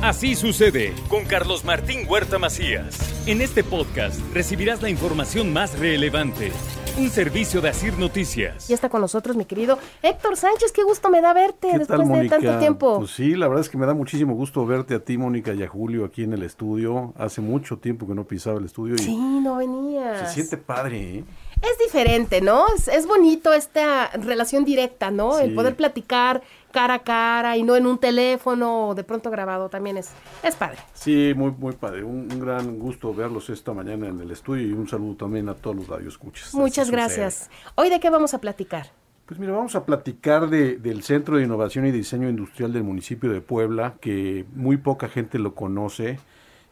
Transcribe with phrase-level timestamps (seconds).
[0.00, 2.96] Así sucede con Carlos Martín Huerta Macías.
[3.26, 6.52] En este podcast recibirás la información más relevante.
[6.96, 8.68] Un servicio de Asir Noticias.
[8.68, 10.70] Ya está con nosotros mi querido Héctor Sánchez.
[10.70, 12.98] Qué gusto me da verte después de tanto tiempo.
[12.98, 15.64] Pues sí, la verdad es que me da muchísimo gusto verte a ti, Mónica, y
[15.64, 17.12] a Julio aquí en el estudio.
[17.16, 18.94] Hace mucho tiempo que no pisaba el estudio.
[18.94, 20.26] Y sí, no venía.
[20.26, 21.24] Se siente padre, ¿eh?
[21.60, 22.66] Es diferente, ¿no?
[22.92, 25.40] Es, bonito esta relación directa, ¿no?
[25.40, 29.68] El poder platicar cara a cara y no en un teléfono o de pronto grabado
[29.68, 30.12] también es,
[30.42, 30.78] es padre.
[30.92, 32.04] Sí, muy, muy padre.
[32.04, 35.76] Un, gran gusto verlos esta mañana en el estudio y un saludo también a todos
[35.76, 36.54] los radioescuchas.
[36.54, 37.50] Muchas gracias.
[37.74, 38.86] ¿Hoy de qué vamos a platicar?
[39.26, 43.30] Pues mira, vamos a platicar de, del Centro de Innovación y Diseño Industrial del municipio
[43.30, 46.18] de Puebla, que muy poca gente lo conoce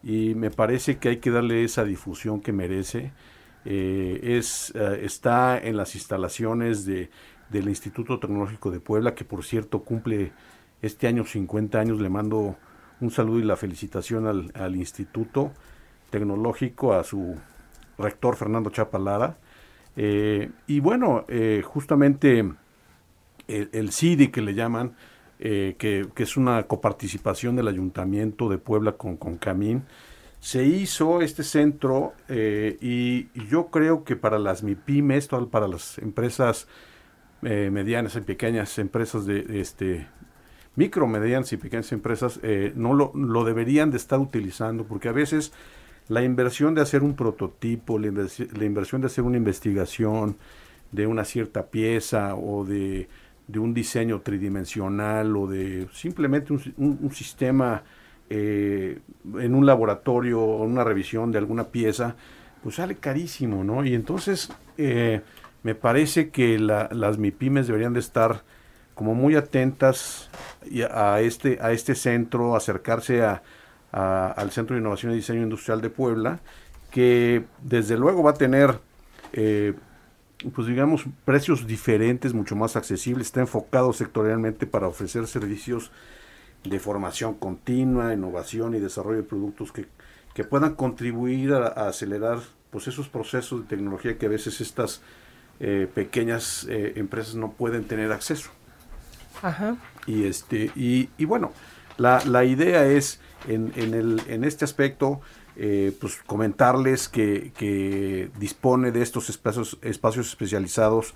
[0.02, 3.12] y me parece que hay que darle esa difusión que merece.
[3.64, 7.10] Eh, es, eh, está en las instalaciones de
[7.50, 10.32] del Instituto Tecnológico de Puebla, que por cierto cumple
[10.82, 12.00] este año 50 años.
[12.00, 12.56] Le mando
[13.00, 15.52] un saludo y la felicitación al, Instituto
[16.10, 17.36] Tecnológico, a su
[17.98, 19.36] rector Fernando Chapalara.
[19.96, 22.44] Eh, y bueno, eh, justamente
[23.48, 24.94] el, CIDI que le llaman,
[25.38, 29.84] eh, que, es una coparticipación del Ayuntamiento de Puebla con, con Camín,
[30.40, 36.68] se hizo este centro y, yo creo que para las MIPIMES, para las empresas
[37.42, 40.06] eh, medianas y pequeñas empresas de, este
[40.74, 45.12] micro, medianas y pequeñas empresas eh, no lo, lo, deberían de estar utilizando porque a
[45.12, 45.52] veces
[46.08, 48.08] la inversión de hacer un prototipo, la,
[48.64, 50.36] inversión de hacer una investigación
[50.92, 53.08] de una cierta pieza o de,
[53.56, 57.82] un diseño tridimensional o de simplemente un, sistema
[58.30, 59.00] eh,
[59.38, 62.16] en un laboratorio o una revisión de alguna pieza,
[62.62, 63.84] pues sale carísimo, ¿no?
[63.84, 64.50] Y entonces
[65.66, 68.44] me parece que las MIPIMES deberían de estar
[68.94, 70.30] como muy atentas
[70.92, 73.20] a este, a este centro, acercarse
[73.90, 76.38] al Centro de Innovación y Diseño Industrial de Puebla,
[76.92, 78.78] que desde luego va a tener,
[79.32, 79.74] eh,
[80.54, 85.90] pues digamos, precios diferentes, mucho más accesibles, está enfocado sectorialmente para ofrecer servicios
[86.62, 89.86] de formación continua, innovación y desarrollo de productos que,
[90.32, 92.38] que puedan contribuir a, a acelerar
[92.70, 95.02] pues esos procesos de tecnología que a veces estas
[95.60, 98.50] eh, pequeñas eh, empresas no pueden tener acceso.
[99.42, 99.76] Ajá.
[100.06, 101.52] Y, este, y, y bueno,
[101.96, 105.20] la, la, idea es en, en, el, en este aspecto
[105.58, 111.14] eh, pues comentarles que, que, dispone de estos espacios, espacios especializados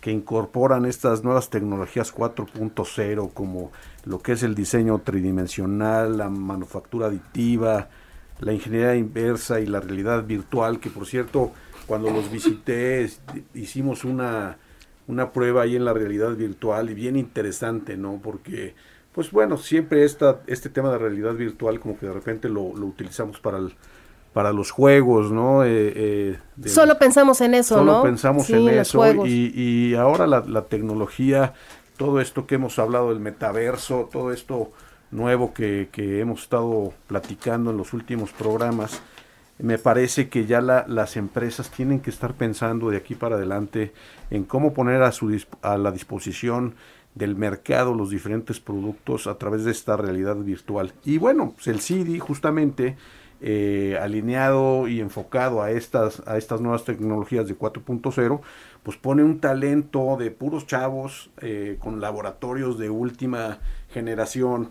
[0.00, 3.70] que incorporan estas nuevas tecnologías 4.0 como
[4.04, 7.88] lo que es el diseño tridimensional, la manufactura aditiva,
[8.40, 11.52] la ingeniería inversa y la realidad virtual, que por cierto
[11.86, 13.08] cuando los visité
[13.54, 14.56] hicimos una,
[15.06, 18.20] una prueba ahí en la realidad virtual y bien interesante, ¿no?
[18.22, 18.74] Porque,
[19.12, 22.86] pues bueno, siempre esta, este tema de realidad virtual como que de repente lo, lo
[22.86, 23.74] utilizamos para el,
[24.32, 25.64] para los juegos, ¿no?
[25.64, 27.92] Eh, eh, solo pensamos en eso, ¿no?
[27.92, 31.54] Solo pensamos en eso y, y, ahora la, la, tecnología,
[31.96, 34.72] todo esto que hemos hablado del metaverso, todo esto
[35.10, 39.02] nuevo que, hemos estado platicando en los últimos programas,
[39.58, 43.92] me parece que ya las empresas tienen que estar pensando de aquí para adelante
[44.30, 46.74] en cómo poner a, su, a la disposición
[47.14, 50.92] del mercado los diferentes productos a través de esta realidad virtual.
[51.04, 52.96] Y bueno, pues el CD justamente
[53.40, 58.40] eh, alineado y enfocado a estas, a estas nuevas tecnologías de 4.0,
[58.82, 63.58] pues pone un talento de puros chavos eh, con laboratorios de última
[63.90, 64.70] generación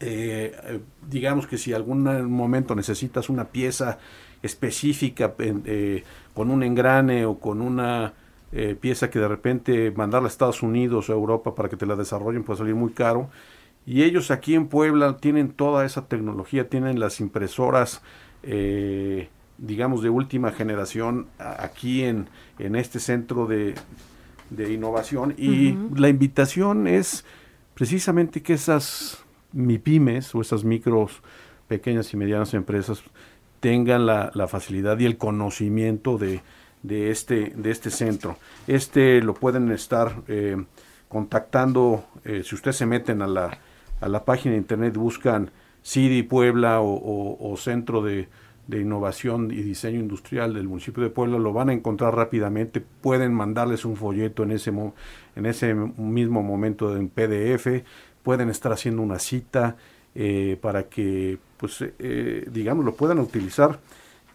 [0.00, 3.98] eh, digamos que si algún momento necesitas una pieza
[4.42, 8.12] específica eh, con un engrane o con una
[8.52, 11.96] eh, pieza que de repente mandarla a Estados Unidos o Europa para que te la
[11.96, 13.28] desarrollen puede salir muy caro.
[13.84, 18.02] Y ellos aquí en Puebla tienen toda esa tecnología, tienen las impresoras,
[18.42, 23.74] eh, digamos, de última generación aquí en, en este centro de,
[24.50, 25.34] de innovación.
[25.38, 27.24] Y la invitación es
[27.74, 31.22] precisamente que esas MIPIMES o esas micros,
[31.68, 33.02] pequeñas y medianas empresas
[33.60, 36.42] tengan la, facilidad y el conocimiento de,
[36.82, 38.36] de, este, de este centro.
[38.66, 40.56] Este lo pueden estar eh,
[41.08, 43.58] contactando, eh, si ustedes se meten a la,
[44.00, 45.50] a la página de internet, buscan
[45.84, 48.28] CIDI Puebla o, Centro de,
[48.66, 52.80] de, Innovación y Diseño Industrial del municipio de Puebla, lo van a encontrar rápidamente.
[52.80, 57.84] Pueden mandarles un folleto en ese, en ese mismo momento en PDF
[58.26, 59.76] pueden estar haciendo una cita
[60.16, 63.78] eh, para que, pues, eh, digamos, lo puedan utilizar.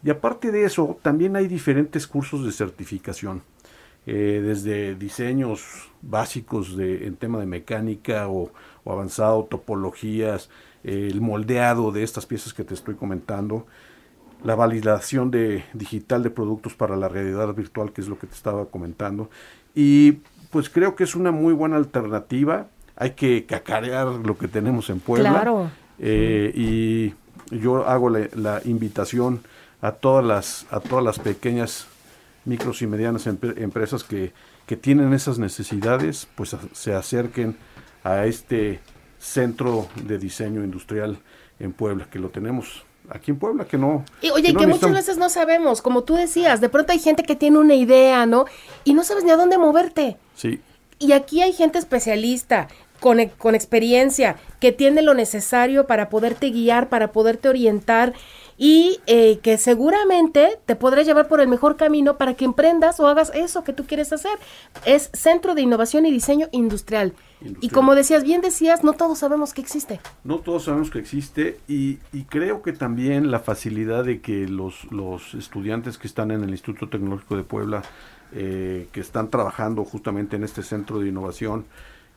[0.02, 3.42] Y aparte de eso, también hay diferentes cursos de certificación,
[4.06, 8.54] eh, desde diseños básicos de, en tema de mecánica o,
[8.86, 10.50] o avanzado, topologías,
[10.86, 13.68] el moldeado de estas piezas que te estoy comentando,
[14.42, 18.36] la validación de digital de productos para la realidad virtual, que es lo que te
[18.36, 19.30] estaba comentando.
[19.76, 22.68] Y pues creo que es una muy buena alternativa.
[23.02, 25.32] Hay que cacarear lo que tenemos en Puebla.
[25.32, 25.72] Claro.
[25.98, 27.14] Eh, y
[27.56, 29.42] yo hago la, invitación
[29.82, 31.88] a todas las, a todas las pequeñas,
[32.46, 34.34] micros y medianas empresas que,
[34.68, 37.58] que tienen esas necesidades, pues se acerquen
[38.04, 38.82] a este
[39.18, 41.18] centro de diseño industrial
[41.60, 44.06] en Puebla, que lo tenemos aquí en Puebla, que no.
[44.22, 47.36] Y oye, que, muchas veces no sabemos, como tú decías, de pronto hay gente que
[47.36, 48.46] tiene una idea, ¿no?
[48.84, 50.18] Y no sabes ni a dónde moverte.
[50.36, 50.62] Sí.
[51.00, 52.68] Y aquí hay gente especialista,
[53.02, 58.14] con, con experiencia, que tiene lo necesario para poderte guiar, para poderte orientar
[58.64, 63.08] y eh, que seguramente te podrá llevar por el mejor camino para que emprendas o
[63.08, 64.38] hagas eso que tú quieres hacer.
[64.86, 67.14] Es Centro de Innovación y Diseño Industrial.
[67.60, 70.00] Y como decías, bien decías, no todos sabemos que existe.
[70.24, 71.96] No todos sabemos que existe y,
[72.30, 76.88] creo que también la facilidad de que los, los estudiantes que están en el Instituto
[76.88, 77.82] Tecnológico de Puebla,
[78.32, 81.66] eh, que están trabajando justamente en este centro de innovación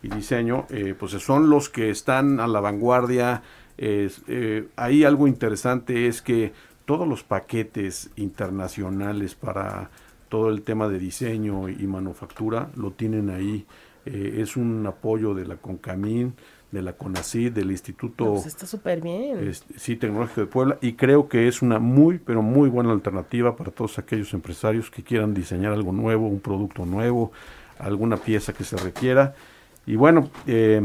[0.05, 3.43] y diseño, eh, pues son los que están a la vanguardia.
[3.79, 6.53] Eh, ahí algo interesante es que
[6.85, 9.91] todos los paquetes internacionales para
[10.29, 13.67] todo el tema de diseño y manufactura lo tienen ahí
[14.06, 16.35] eh, es un apoyo de la CONCAMIN,
[16.71, 19.51] de la CONACYT, del Instituto pues está súper bien.
[19.77, 23.71] sí, Tecnológico de Puebla y creo que es una muy, pero muy buena alternativa para
[23.71, 27.33] todos aquellos empresarios que quieran diseñar algo nuevo, un producto nuevo,
[27.79, 29.35] alguna pieza que se requiera.
[29.87, 30.83] Y bueno, eh,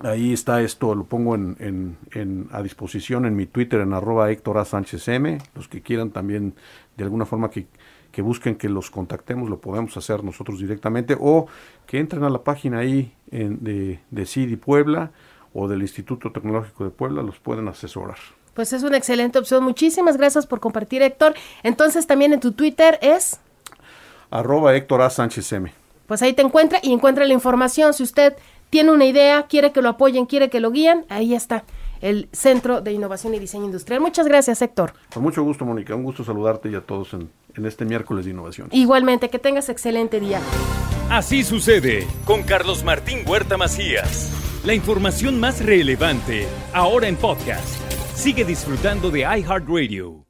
[0.00, 4.58] ahí está esto, lo pongo en, en, a disposición en mi Twitter en arroba Héctor
[4.58, 4.64] A.
[4.64, 6.54] Sánchez M, los que quieran también
[6.96, 7.66] de alguna forma que
[8.12, 11.46] que busquen que los contactemos, lo podemos hacer nosotros directamente, o
[11.86, 15.10] que entren a la página ahí en, de, de CIDI Puebla
[15.52, 18.16] o del Instituto Tecnológico de Puebla, los pueden asesorar.
[18.54, 19.62] Pues es una excelente opción.
[19.62, 21.34] Muchísimas gracias por compartir, Héctor.
[21.62, 23.40] Entonces también en tu Twitter es...
[24.30, 25.10] Arroba Héctor A.
[25.10, 25.72] Sánchez M.
[26.08, 27.94] Pues ahí te encuentra y encuentra la información.
[27.94, 28.34] Si usted
[28.70, 31.64] tiene una idea, quiere que lo apoyen, quiere que lo guíen, ahí está
[32.00, 34.00] el Centro de Innovación y Diseño Industrial.
[34.00, 34.94] Muchas gracias, Héctor.
[35.12, 35.94] Con mucho gusto, Mónica.
[35.94, 38.68] Un gusto saludarte y a todos en, en este miércoles de innovación.
[38.72, 40.40] Igualmente, que tengas excelente día.
[41.10, 44.32] Así sucede con Carlos Martín Huerta Macías.
[44.64, 47.80] La información más relevante, ahora en podcast.
[48.14, 50.27] Sigue disfrutando de iHeartRadio.